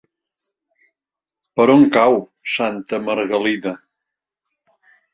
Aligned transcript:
Per 1.61 1.67
on 1.75 1.87
cau 1.97 2.19
Santa 2.57 3.03
Margalida? 3.13 3.79